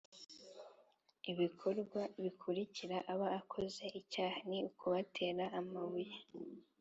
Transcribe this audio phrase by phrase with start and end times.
[1.31, 6.13] ibikorwa bikurikira aba akoze icyaha ni ukubatera amabuye